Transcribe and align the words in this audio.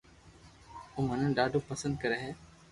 او 0.93 0.99
مني 1.09 1.27
ڌاڌو 1.37 1.59
پسند 1.69 1.93
ڪري 2.01 2.17
ھي 2.23 2.31